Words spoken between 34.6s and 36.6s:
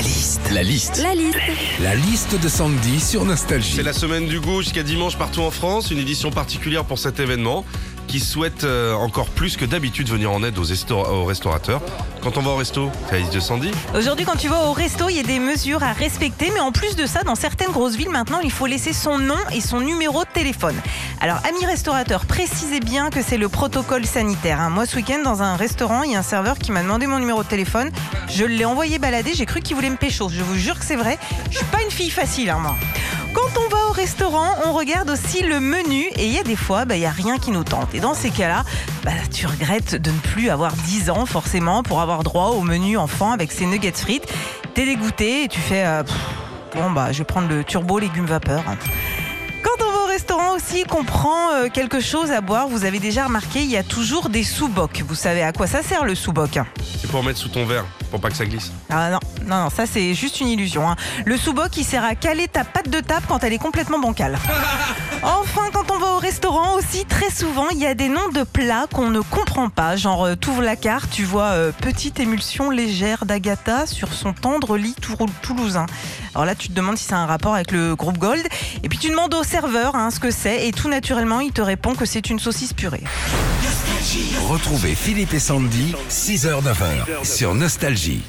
on regarde aussi le menu et il y a des